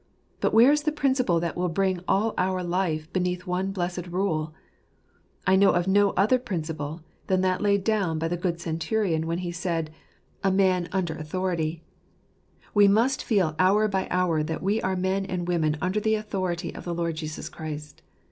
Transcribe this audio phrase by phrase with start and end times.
[0.49, 4.51] Where is the principle that will bring all our life beneath one blessed rule?
[5.45, 9.37] I know of no other principle than that laid down by the good centurion, when
[9.45, 9.91] he said,"
[10.43, 11.83] A man under authority"
[12.73, 16.73] We must feel hour by hour that we are men and women under the authority
[16.73, 18.01] of the Lord Jesus Christ.